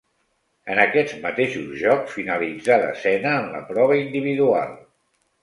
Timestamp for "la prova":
3.53-4.01